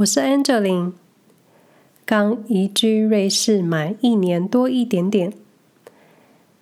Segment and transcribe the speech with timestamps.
[0.00, 0.92] 我是 Angeline，
[2.06, 5.34] 刚移居瑞士满一年多一点点，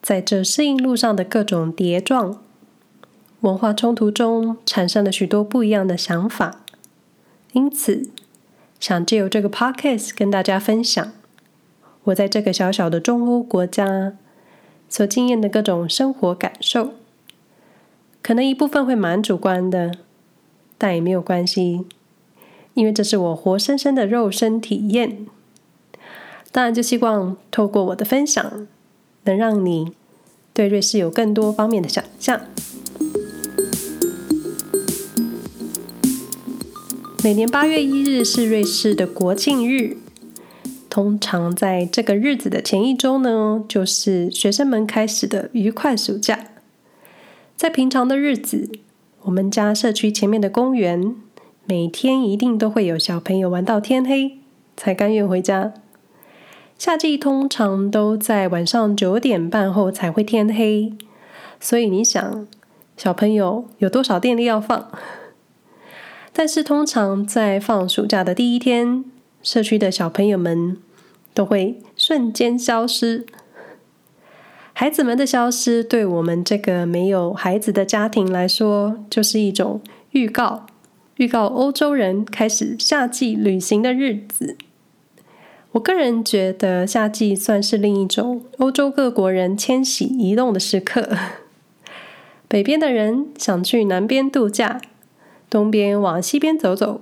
[0.02, 2.42] 在这适应路上的各种跌撞、
[3.42, 6.64] 文化冲突中，产生了许多不一样的想法，
[7.52, 8.10] 因此
[8.80, 11.12] 想借由这个 Podcast 跟大家分享
[12.04, 14.14] 我在这个小小的中欧国家
[14.88, 16.94] 所经验的各种生活感受，
[18.20, 19.92] 可能一部分会蛮主观的，
[20.76, 21.86] 但也没有关系。
[22.78, 25.26] 因为这是我活生生的肉身体验，
[26.52, 28.68] 当然就希望透过我的分享，
[29.24, 29.90] 能让你
[30.52, 32.40] 对瑞士有更多方面的想象。
[37.24, 39.96] 每年八月一日是瑞士的国庆日，
[40.88, 46.44] 通常在这个日子的前一周呢，就是学生们开始的愉快暑假。
[47.56, 48.70] 在平常的日子，
[49.22, 51.16] 我们家社区前面的公园。
[51.70, 54.38] 每天一定都会有小朋友玩到天黑
[54.74, 55.74] 才甘愿回家。
[56.78, 60.94] 夏季通常都在晚上九点半后才会天黑，
[61.60, 62.48] 所以你想，
[62.96, 64.88] 小朋友有多少电力要放？
[66.32, 69.04] 但是通常在放暑假的第一天，
[69.42, 70.78] 社区的小朋友们
[71.34, 73.26] 都会瞬间消失。
[74.72, 80.64] 孩子们的消失，对我们这个没有孩子的家庭来说，就是一种预告。
[81.18, 84.56] 预告欧洲人开始夏季旅行的日子。
[85.72, 91.10] 我个人觉得，夏季算是另一种欧洲各国人迁徙移动的时刻。
[92.46, 94.80] 北边的人想去南边度假，
[95.50, 97.00] 东边往西边走走，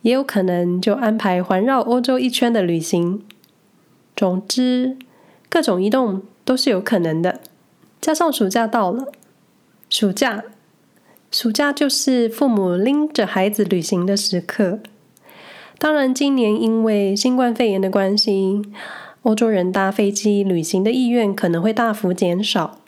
[0.00, 3.22] 也有可能就安排环绕欧洲一圈的旅行。
[4.16, 4.96] 总之，
[5.48, 7.40] 各种移动都是有可能的。
[8.00, 9.12] 加上暑假到了，
[9.88, 10.42] 暑假。
[11.32, 14.80] 暑假就是父母拎着孩子旅行的时刻。
[15.78, 18.60] 当然，今年因为新冠肺炎的关系，
[19.22, 22.80] 欧洲人搭飞机旅行的意愿可能会大幅减少。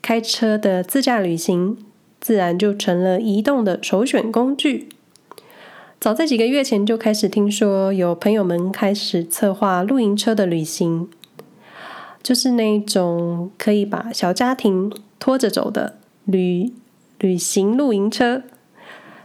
[0.00, 1.76] 开车的自驾旅行
[2.18, 4.88] 自然就成了移动的首选工具。
[6.00, 11.10] 早在几个月前就开始听说，有朋友们开始策划露营车的旅行，
[12.22, 16.72] 就是那种可以把小家庭拖着走的旅。
[17.18, 18.42] 旅行露营车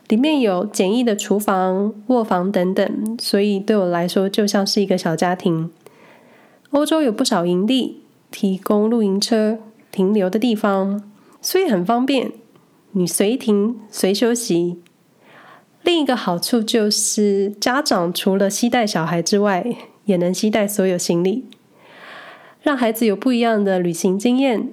[0.07, 5.71] 里面有简易的厨房、卧房等等，所以对我来说就像是一个小家庭。
[6.71, 9.59] 欧洲有不少营地提供露营车
[9.91, 11.03] 停留的地方，
[11.41, 12.31] 所以很方便，
[12.93, 14.79] 你随停随休息。
[15.83, 19.75] 另一个好处就是家长除了携带小孩之外，
[20.05, 21.45] 也能携带所有行李，
[22.61, 24.69] 让孩子有不一样的旅行经验。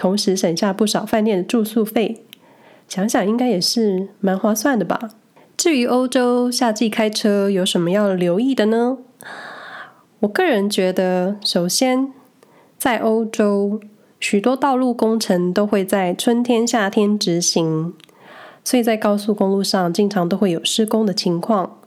[0.00, 2.24] 同时省下不少饭店的住宿费，
[2.88, 5.10] 想想应该也是蛮划算的吧。
[5.58, 8.96] 至于欧洲夏季开车有什么要留意的呢？
[10.20, 12.10] 我个人觉得，首先
[12.78, 13.78] 在欧洲
[14.18, 17.92] 许多道路工程都会在春天、夏天执行，
[18.64, 21.78] 所以在高速公路上经常都会有施工的情况。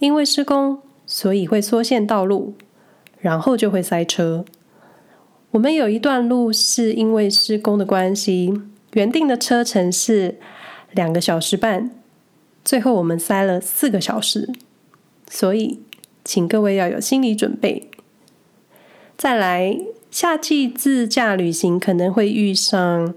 [0.00, 2.54] 因为施工，所以会缩限道路，
[3.20, 4.44] 然后就会塞车。
[5.54, 8.52] 我们有一段路是因为施工的关系，
[8.94, 10.36] 原定的车程是
[10.90, 11.92] 两个小时半，
[12.64, 14.50] 最后我们塞了四个小时，
[15.30, 15.78] 所以
[16.24, 17.88] 请各位要有心理准备。
[19.16, 19.78] 再来，
[20.10, 23.14] 夏季自驾旅行可能会遇上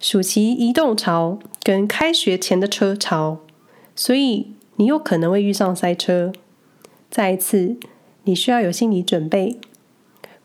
[0.00, 3.38] 暑期移动潮跟开学前的车潮，
[3.94, 6.32] 所以你有可能会遇上塞车。
[7.08, 7.76] 再一次，
[8.24, 9.60] 你需要有心理准备。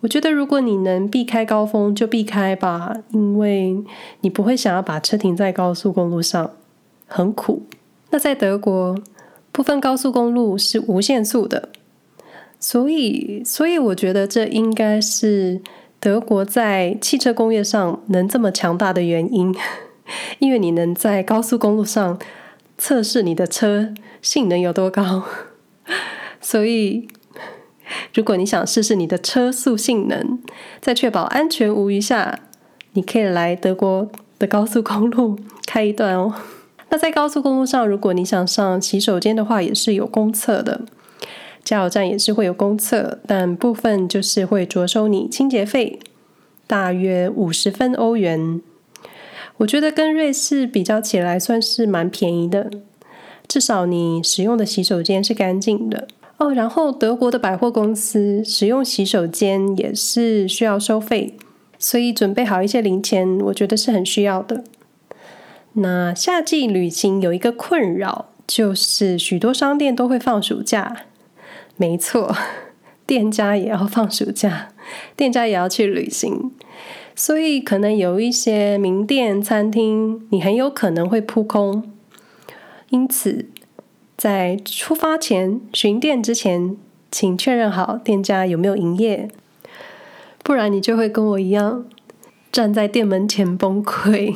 [0.01, 3.84] 我觉得，如果你能避开高峰，就避开吧，因为
[4.22, 6.51] 你不会想要把车停在高速公路上，
[7.06, 7.62] 很苦。
[8.09, 8.97] 那在德国，
[9.51, 11.69] 部分高速公路是无限速的，
[12.59, 15.61] 所以，所以我觉得这应该是
[16.00, 19.56] 德国在汽车工业上能这么强大的原因，
[20.40, 22.19] 因为你能在高速公路上
[22.78, 25.23] 测试你的车性能有多高，
[26.41, 27.08] 所以。
[28.13, 30.40] 如果你想试试你的车速性能，
[30.81, 32.40] 在确保安全无虞下，
[32.93, 36.34] 你可以来德国的高速公路 开一段哦。
[36.90, 40.81] 那在高速公路上，如果你想上洗手间的话，也是有公厕的。
[41.63, 45.99] 加油站也是会有公厕，但部分就是会着收你清洁费，
[46.67, 48.59] 大约五十分欧元。
[49.58, 52.69] 我觉得跟瑞士比较起来，算是蛮便宜的。
[53.47, 56.08] 至少你使用的洗手间是干净的。
[56.41, 61.38] 哦，然后德国的百货公司使用洗手间也是需要收费，
[61.78, 64.64] 所以准备好一些零钱，我觉得是很需要的。
[65.73, 71.03] 那夏季旅行有一个困扰，就是许多商店都会放暑假。
[71.78, 72.35] 没错，
[73.05, 74.70] 店家也要放暑假，
[75.16, 76.52] 店家也要去旅行，
[77.16, 81.84] 所以可能有一些名店、餐厅，你很有可能会扑空。
[82.90, 83.46] 因此，
[84.22, 86.78] 在出发前巡店之前，
[87.09, 89.28] 请确认好店家有没有营业，
[90.44, 91.85] 不然你就会跟我一样
[92.52, 94.35] 站在店门前崩溃。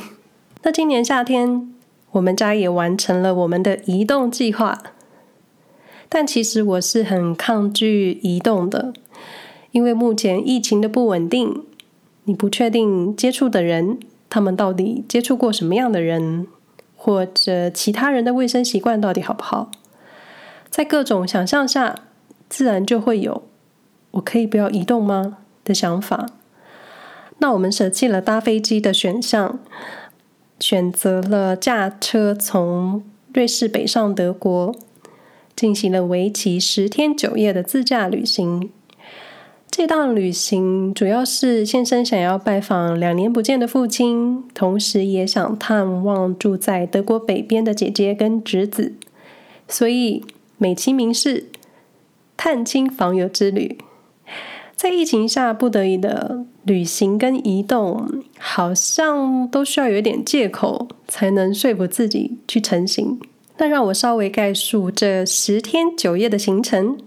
[0.64, 1.72] 那今年夏天，
[2.14, 4.82] 我们家也完成了我们的移动计划。
[6.10, 8.92] 但其实我是很抗拒移动的，
[9.70, 11.64] 因为目前疫情的不稳定，
[12.24, 14.00] 你不确定接触的人，
[14.32, 16.48] 他们到底接触过什么样的人，
[17.06, 19.70] 或者其他人的卫生习惯到底好不好，
[20.72, 22.00] 在各种想象下，
[22.50, 23.44] 自然就会有
[24.10, 26.26] “我可以不要移动吗”的想法。
[27.38, 29.60] 那我们舍弃了搭飞机的选项，
[30.60, 34.74] 选择了驾车从瑞士北上德国。
[35.56, 38.72] 进行了为期十天九夜的自驾旅行。
[39.78, 48.94] 这趟旅行主要是先生想要拜访两年不见的父亲，同时也想探望住在德国北边的姐姐跟侄子，
[49.68, 50.24] 所以
[50.58, 51.48] 美其名是
[52.38, 53.78] 探亲访友之旅。
[54.78, 63.20] 在疫情下不得已的旅行跟移动，好像都需要有点借口才能说服自己去成行。
[63.58, 66.98] 那让我稍微概述这十天九夜的行程，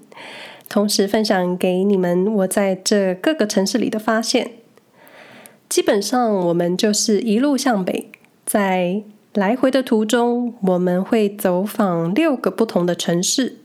[0.69, 4.53] 同时分享给你们我在这各个城市里的发现。
[5.69, 8.11] 基本上，我们就是一路向北，
[8.45, 9.03] 在
[9.35, 13.59] 来回的途中，我们会走访六个不同的城市。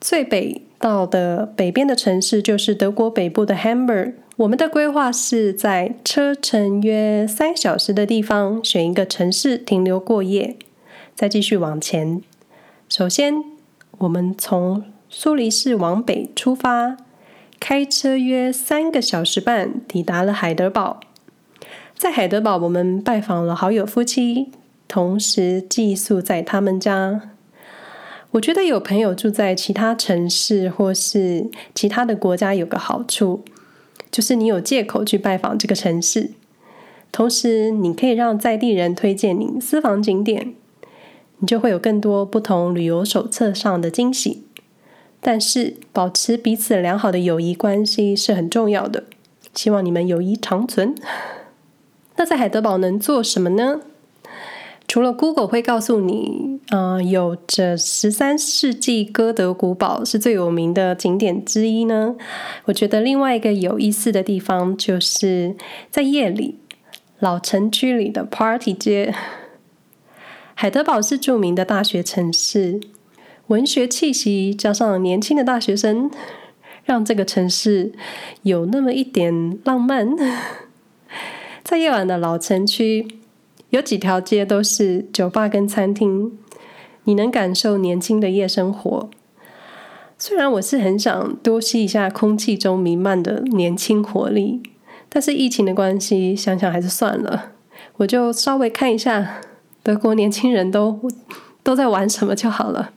[0.00, 4.14] 最北到的北边的城市就是德国北部的 Hamburg。
[4.36, 10.56] 我们的规划是在车程约三小时的地方选一个城市停留过夜。
[11.14, 12.20] 再继续往前。
[12.88, 13.34] 首先，
[13.98, 14.82] 我们从
[15.14, 16.96] 苏黎世往北出发，
[17.60, 21.00] 开车约三个小时半，抵达了海德堡。
[21.94, 24.50] 在海德堡，我们拜访了好友夫妻，
[24.88, 27.20] 同时寄宿在他们家。
[28.30, 33.44] 我觉得有朋友住在其他城市或是其他的国家，有个好处，
[34.10, 36.30] 就是你有借口去拜访这个城市，
[37.12, 40.54] 同时你可以让在地人推荐你私房景点。
[41.40, 44.44] 你就会有更多不同旅游手册上的惊喜，
[45.22, 49.04] 但是保持彼此良好的友谊关系是很重要的。
[49.54, 50.94] 希望你们友谊长存。
[52.16, 53.80] 那在海德堡能做什么呢？
[54.88, 62.16] 除了 Google 会告诉你，啊、有着十三世纪哥德古堡是最有名的景点之一呢。
[62.66, 65.56] 我觉得另外一个有意思的地方，就是
[65.90, 66.58] 在夜里
[67.18, 69.14] 老城区里的 Party 街。
[70.54, 72.80] 海德堡是著名的大学城市，
[73.48, 76.10] 文学气息加上年轻的大学生，
[76.84, 77.92] 让这个城市
[78.42, 80.16] 有那么一点浪漫。
[81.62, 83.06] 在夜晚的老城区，
[83.70, 86.38] 有几条街都是酒吧跟餐厅，
[87.04, 89.10] 你能感受年轻的夜生活。
[90.16, 94.62] 虽然我是很想多吸一下空气中弥漫的年轻活力，
[95.08, 97.52] 但是疫情的关系，想想还是算了，
[97.96, 99.40] 我就稍微看一下。
[99.84, 101.00] 德国年轻人都
[101.64, 102.92] 都在玩什么就好了。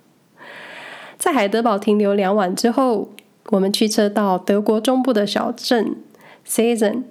[1.17, 3.09] 在海德堡停留两晚之后，
[3.49, 5.95] 我们驱车到德国中部的小镇
[6.47, 7.03] Seesen。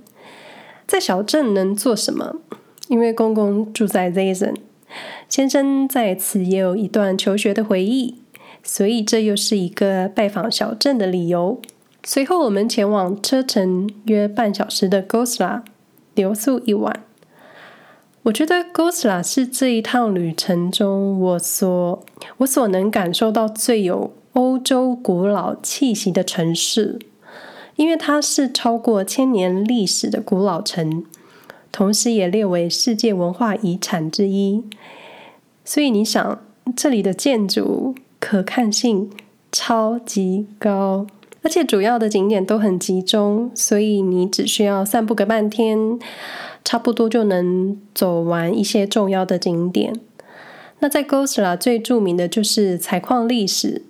[0.87, 2.37] 在小镇能做什么？
[2.89, 4.57] 因为公公住在 Seesen，
[5.29, 8.19] 先生在此也有一段求学的回忆，
[8.63, 11.61] 所以这又是一个拜访小镇的理由。
[12.05, 15.63] 随后，我们前往车程约半小时的 Goslar
[16.15, 17.03] 留宿一晚。
[18.25, 22.03] 我觉得 Goslar 是这一趟旅程中我所
[22.39, 26.99] 我所能感受到最有欧洲古老气息的城市，
[27.77, 31.05] 因为它是超过千年历史的古老城，
[31.71, 34.65] 同时也列为世界文化遗产之一。
[35.63, 36.43] 所以你想，
[36.75, 39.11] 这里的建筑可看性
[39.53, 41.07] 超级高，
[41.43, 45.99] 而且主要的景点都很集中，所以你只需要散步个半天。
[46.65, 50.01] 差不多就能走完一些重要的景点。
[50.81, 53.83] 那在 g o s l a 最著名的就是采矿历史，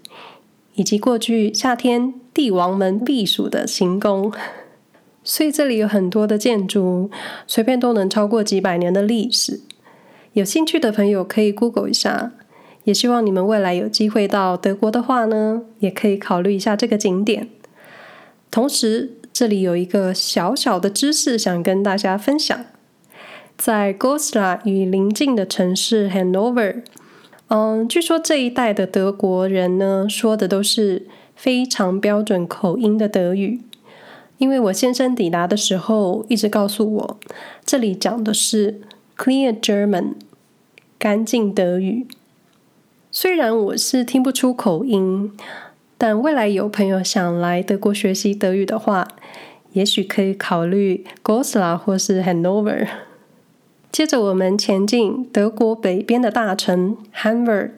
[0.74, 4.32] 以及过去夏天帝王们避暑的行宫。
[5.22, 7.10] 所以这里有很多的建筑，
[7.46, 9.60] 随便都能超过几百年的历史。
[10.34, 12.32] 有兴趣的朋友可以 Google 一下。
[12.84, 17.48] 也希望你们未来有机会到德国的话呢，也可以考虑一下这个景点。
[18.50, 22.66] 同时，这里有一个小小的知识想跟大家分享，
[23.58, 26.84] 在 g o s l a 与邻近的城市 Hanover，
[27.48, 33.60] 嗯，据说这一代的德国人呢，说的都是非常标准口音的德语。
[34.38, 37.18] 因为我先生抵达的时候，一直告诉我，
[37.64, 38.82] 这里讲的是
[39.18, 40.12] Clear German，
[40.96, 42.06] 干净德语。
[43.10, 45.32] 虽然我是听不出口音，
[45.96, 49.08] 但未来有朋友想来德国学习德语的话，
[49.72, 52.88] 也许可以考虑 Goslar 或是 Hanover。
[53.90, 57.70] 接着我们前进德国北边的大城 Hamburg，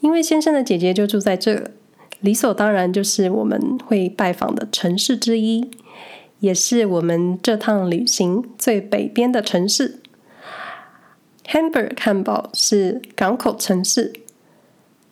[0.00, 1.70] 因为先生的姐姐就住在这，
[2.20, 5.70] 理所当然就是我们会拜访的城市之一，
[6.40, 10.00] 也是我们这趟旅行最北边的城市。
[11.46, 14.12] Hamburg 汉堡是港口城市，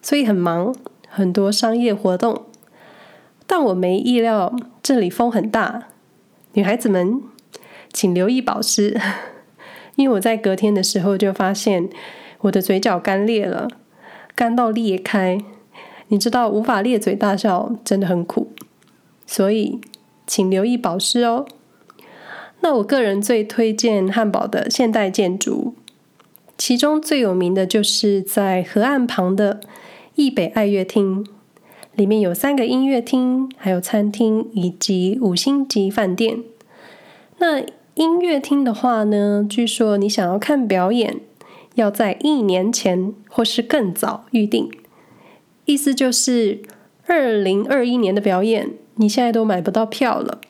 [0.02, 0.74] 所以很忙，
[1.14, 2.46] 很多商业活动。
[3.46, 5.88] 但我没意料这里风很大，
[6.54, 7.22] 女孩子们
[7.92, 9.00] 请留意保湿。
[9.96, 11.88] 因为我在隔天的时候就发现
[12.40, 13.68] 我的嘴角干裂了，
[14.34, 15.38] 干到裂开。
[16.08, 18.52] 你知道无法咧嘴大笑真的很苦，
[19.26, 19.80] 所以
[20.26, 21.46] 请留意保湿哦。
[22.60, 25.74] 那我个人最推荐汉堡的现代建筑，
[26.56, 29.60] 其中最有名的就是在河岸旁的
[30.14, 31.26] 易北爱乐厅，
[31.96, 36.42] 里面有三个音乐厅，还有餐厅以及五星级饭店。
[37.38, 37.60] 那
[37.94, 41.20] 音乐厅的话呢，据说你想要看表演，
[41.74, 44.70] 要在一年前或是更早预定。
[45.64, 46.60] 意思就是，
[47.06, 50.40] 二零二一年的表演，你现在都买不到票了。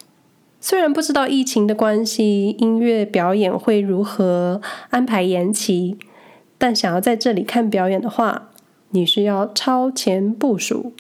[0.61, 5.97] 虽然不知道疫情的关系，音乐表演会如何安排延期，
[6.59, 8.50] 但想要在这里看表演的话，
[8.95, 10.93] 你需要超前部署，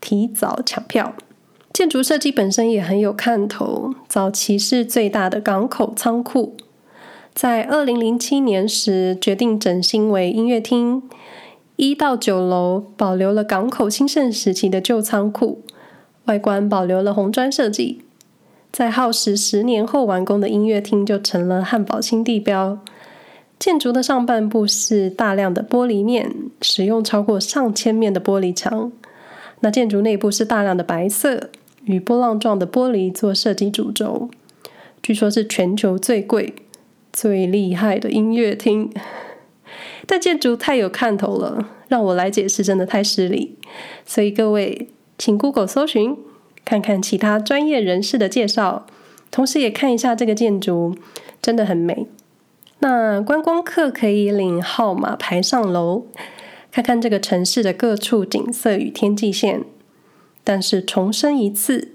[0.00, 1.14] 提早抢票。
[1.70, 3.94] 建筑设计本身也很有看头。
[4.08, 6.56] 早期是最大的港口仓库，
[7.34, 11.02] 在二零零七年时决定整新为音乐厅。
[11.76, 15.60] 一到九楼保留了港口兴盛时期的旧仓库，
[16.24, 18.02] 外观保留了红砖设计。
[18.70, 22.78] 在耗时十年后完工的音乐厅就成了汉堡新地标。
[23.62, 28.90] 建筑的上半部是大量的玻璃面，使用超过上千面的玻璃墙。
[29.60, 31.48] 那建筑内部是大量的白色。
[31.84, 34.28] 与波浪状的玻璃做设计主轴，
[35.00, 36.56] 据说是全球最贵、
[37.12, 38.92] 最厉害的音乐厅。
[40.06, 43.56] 但建筑太有看头了，让我来解释真的太失礼。
[44.04, 46.16] 所以各位，请 Google 搜寻，
[46.64, 48.86] 看看其他专业人士的介绍，
[49.30, 50.96] 同时也看一下这个建筑，
[51.40, 52.08] 真的很美。
[52.82, 56.06] 那观光客可以领号码牌上楼，
[56.72, 59.62] 看看这个城市的各处景色与天际线。
[60.42, 61.92] 但是重申一次，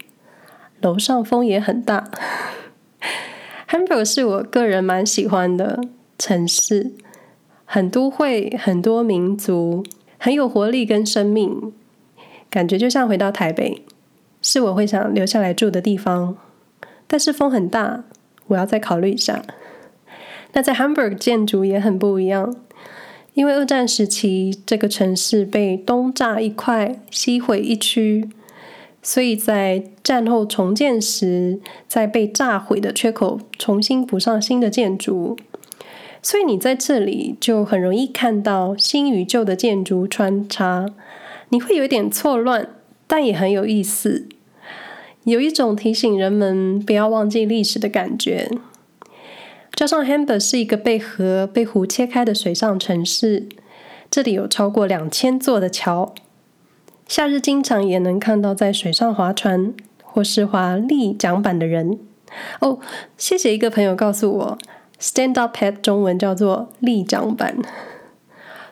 [0.80, 2.10] 楼上风也很大。
[3.70, 5.82] Hamburg 是我个人蛮喜欢的
[6.18, 6.94] 城市，
[7.66, 9.84] 很都会，很多民族，
[10.18, 11.74] 很有活力跟生命，
[12.50, 13.84] 感觉就像回到台北，
[14.42, 16.38] 是我会想留下来住的地方。
[17.08, 18.06] 但是风很大，
[18.48, 19.44] 我要再考虑一下。
[20.58, 22.56] 那在 Hamburg 建筑也很不一样，
[23.36, 28.28] 因为二战时期这个城市被东炸一块，西毁一区。
[29.04, 35.38] 所以在战后重建时，在被炸毁的缺口重新补上新的建筑，
[36.24, 40.88] 所以你在这里就很容易看到新与旧的建筑穿插，
[41.50, 42.68] 你会有点错乱，
[43.06, 44.28] 但也很有意思，
[45.26, 48.50] 有一种提醒人们不要忘记历史的感觉。
[49.78, 53.48] 加上 Hamburg 是一个被河、被湖切开的水上城市，
[54.10, 56.16] 这里有超过两千座的桥。
[57.08, 62.00] 夏日经常也能看到在水上划船或是划立桨板的人。
[62.60, 62.80] 哦，
[63.20, 64.58] 谢谢一个朋友告诉我
[65.00, 67.56] ，stand up pad 中文叫做立桨板。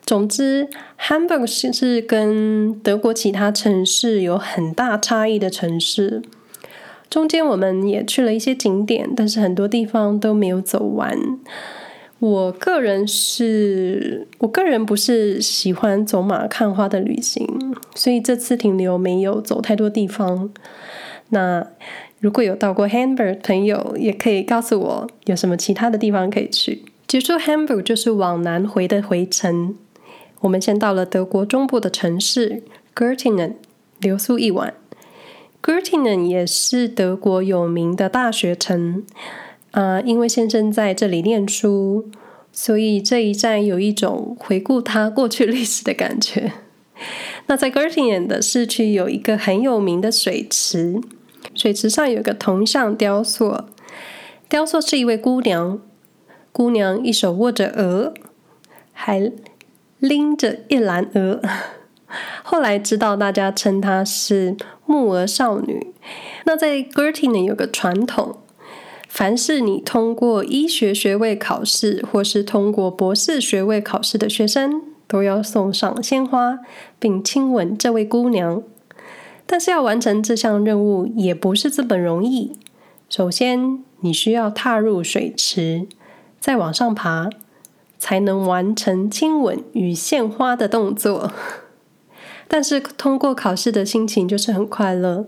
[0.03, 0.67] 总之
[0.99, 6.23] ，Hamburg 是是跟德国其他城市有很大差异的城市。
[7.09, 11.17] 中间我们也去了一些景点，但是很多地方都没有走完。
[12.19, 17.47] 我个人是，我个人不是喜欢走马看花的旅行，
[17.93, 20.49] 所以这次停留没有走太多地方。
[21.29, 21.67] 那
[22.19, 26.83] 如果有到过 Hamburg 朋友，也可以告诉我有什么其他的地方可以去。
[27.05, 29.75] 结束 Hamburg 就是往南回的回程。
[30.39, 32.63] 我们先到了德国中部的城市
[32.95, 33.53] Göttingen
[33.99, 34.73] 留宿一晚。
[35.65, 39.03] Göttingen 也是德国有名的大学城。
[39.71, 42.11] 啊，因为先生在这里念书，
[42.51, 46.53] 所以这一站有一种回顾他过去历史的感觉。
[47.47, 51.01] 那在 Göttingen 的市区有一个很有名的水池，
[51.55, 53.65] 水池上有个铜像雕塑，
[54.47, 55.81] 雕塑是一位姑娘，
[56.51, 58.13] 姑娘一手握着鹅，
[58.93, 59.31] 还
[59.97, 61.41] 拎着一篮鹅。
[62.43, 64.55] 后来知道大家称她是
[64.85, 65.93] 木鹅少女。
[66.45, 68.37] 那在 Gertie 呢，有个传统，
[69.07, 76.59] 凡是你通过医学学位考试或是通过博士学位考试的学生，都要送上鲜花
[76.99, 78.61] 并亲吻这位姑娘。
[79.47, 82.57] 但是要完成这项任务也不是这么容易。
[83.09, 85.87] 首先，你需要踏入水池，
[86.39, 87.29] 再往上爬，
[87.99, 91.31] 才能完成亲吻与献花的动作。
[92.47, 95.25] 但是通过考试的心情就是很快乐，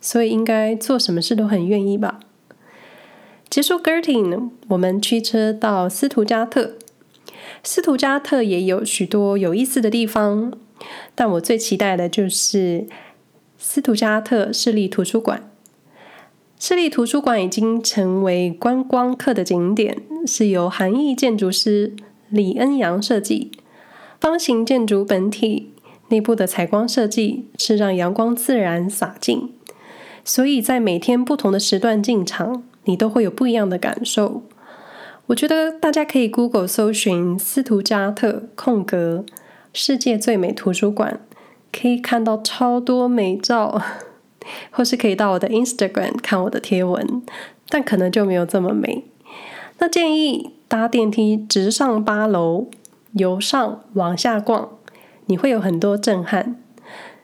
[0.00, 2.20] 所以应该做什么事都很愿意吧。
[3.48, 6.74] 结束 Gertie，我们驱车到斯图加特。
[7.62, 10.52] 斯图加特也有许多有意思的地方，
[11.14, 12.86] 但我最期待的就是
[13.56, 15.48] 斯图加特市立图书馆。
[16.58, 21.94] 市立图书馆已经成为观光客的景点，是由韩裔建筑师
[22.28, 23.52] 李恩阳设计，
[24.20, 25.72] 方形建筑本体。
[26.08, 29.52] 内部的采光设计是让阳光自然洒进，
[30.24, 34.42] 所以在每天不同的时段进场，你都会有不一样的感受。
[35.26, 39.24] 我觉得大家可以 Google 搜寻斯图加特空格
[39.72, 41.18] 世界最美图书馆，
[41.72, 43.82] 可以看到超多美照，
[44.70, 47.22] 或是可以到我的 Instagram 看我的贴文，
[47.68, 49.02] 但可能就没有这么美。
[49.78, 52.68] 那建议搭电梯直上八楼，
[53.14, 54.75] 由上往下逛。
[55.26, 56.56] 你会有很多震撼，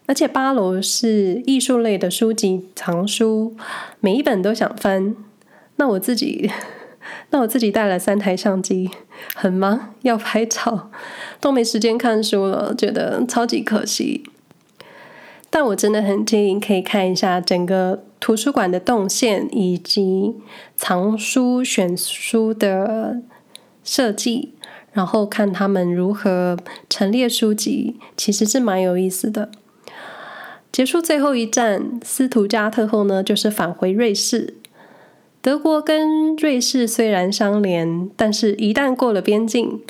[0.07, 3.57] 而且八楼是艺术类的书籍藏书，
[4.01, 5.15] 每一本都想翻。
[5.77, 6.51] 那我自己，
[7.31, 8.91] 那我自己带了三台相机，
[9.35, 10.91] 很忙 要拍照，
[11.41, 14.25] 都没时间看书了，觉得超级可惜。
[15.49, 20.35] 但我真的很建议可以看一下整个图书馆的动线以及
[20.77, 23.21] 藏书选书的
[23.85, 24.55] 设计。
[24.93, 26.57] 然后看他们如何
[26.89, 29.51] 陈列书籍，其实是蛮有意思的。
[30.71, 34.57] 结束最后一站斯图加特后呢，就是返回瑞士。
[35.41, 39.83] 德国跟瑞士虽然相连，但是一旦过了边境，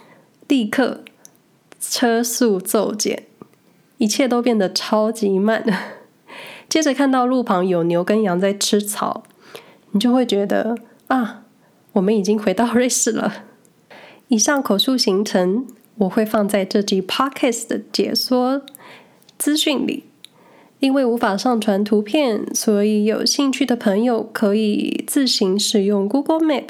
[0.49, 1.03] 立刻
[1.79, 3.25] 车速骤减，
[3.99, 5.65] 一切都变得超级慢。
[6.69, 9.25] 接着看到路旁有牛跟羊在吃草，
[9.91, 10.77] 你就会觉得
[11.09, 11.43] 啊，
[11.93, 13.45] 我们已经回到瑞士了。
[14.33, 15.67] 以上口述行程
[15.99, 18.63] 我会放在这集 Podcast 的解说
[19.37, 20.05] 资讯里，
[20.81, 26.69] 因为无法上传图片，所以有兴趣的朋友可以自行使用 Google Map，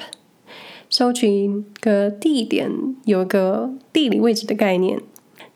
[0.90, 5.00] 搜寻个地点，有个地理位置的概念。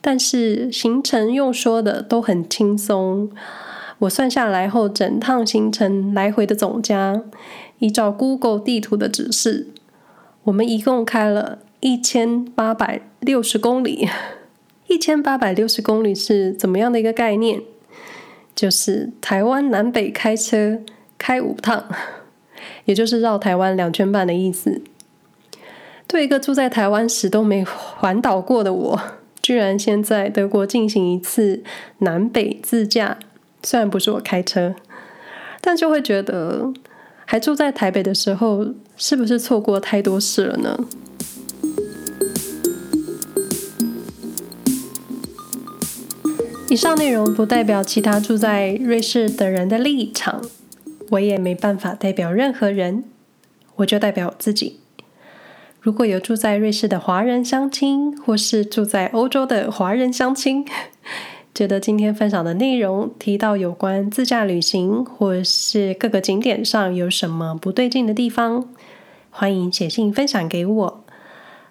[0.01, 3.29] 但是行程用说的都很轻松，
[3.99, 7.21] 我算下来后，整趟行程来回的总价，
[7.81, 9.71] 依照 Google 地图的指示，
[10.45, 11.59] 我们一共开了。
[11.81, 14.09] 一千八百六十公里，
[14.89, 17.63] 一千八百六十公里是怎么样的一个概念？
[18.55, 20.81] 就是台湾南北开车
[21.19, 21.85] 开五趟，
[22.87, 24.81] 也就是绕台湾两圈半的意思。
[26.07, 29.01] 对一个住在台湾时都没环岛过的我，
[29.43, 31.63] 居然先在德国进行一次
[31.99, 33.19] 南北自驾，
[33.63, 34.75] 虽然不是我开车，
[35.61, 36.73] 但就会觉得，
[37.27, 40.79] 还住在台北的时候，是不是错过太多事了呢？
[46.69, 50.43] 以上内容不代表其他住在瑞士的人的立场，
[51.11, 53.05] 我也没办法代表任何人，
[53.77, 54.81] 我就代表我自己。
[55.81, 60.67] 如果有住在瑞士的华人乡亲，或是住在欧洲的华人乡亲，
[61.55, 68.69] 觉得今天分享的内容提到有关自驾旅行，或是各个景点上有什么不对劲的地方，
[69.31, 71.05] 欢迎写信分享给我，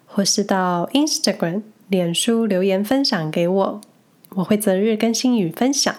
[0.06, 3.80] 或是到 Instagram、脸书留言分享给我。
[4.30, 5.94] 我会择日更新与分享。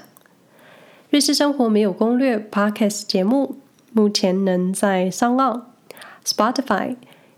[1.10, 3.56] 瑞士生活没有攻略 Podcast 节目，
[3.94, 5.62] 目前能在 s o n、
[6.26, 6.98] Spotify、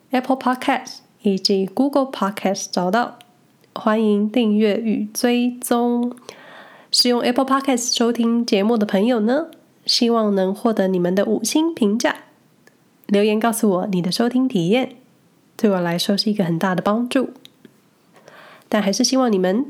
[0.10, 3.20] Apple Podcast 以及 Google Podcast 找到，
[3.74, 6.16] 欢迎订阅与追踪。
[6.92, 9.48] 使用 Apple Podcast 收听节目的朋友呢，
[9.86, 12.16] 希望能获得你们的五星评价，
[13.06, 14.96] 留言告诉我你的收听体验，
[15.56, 17.30] 对我来说是一个很大的帮助。
[18.68, 19.68] 但还是希望你们。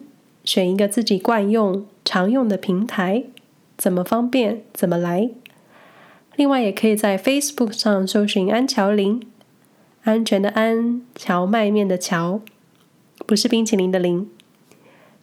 [0.50, 3.26] 选一个自己惯用、常用的平台，
[3.78, 5.30] 怎么方便怎么来。
[6.36, 9.22] 另外，也可以在 Facebook 上搜寻“安乔林”，
[10.06, 12.40] 安全的安，荞麦面的蕎，
[13.28, 14.28] 不是冰淇淋的淋。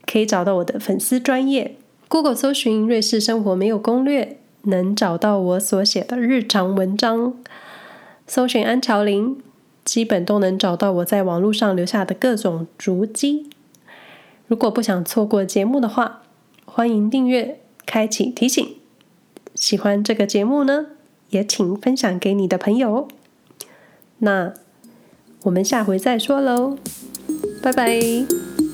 [0.07, 1.75] 可以找到我的粉丝专业。
[2.07, 7.35] Google 搜寻“瑞士生活没有攻略”，能找到我所写的日常文章。
[8.29, 9.37] 搜寻“安乔林”，
[9.85, 13.51] 基本都能找到我在网络上留下的各种足迹。
[14.47, 16.23] 如果不想错过节目的话，
[16.65, 18.77] 欢迎订阅，开启提醒。
[19.55, 20.87] 喜欢这个节目呢，
[21.31, 23.09] 也请分享给你的朋友。
[24.19, 24.53] 那
[25.45, 26.77] 我们下回再说喽，
[27.63, 28.66] 拜拜。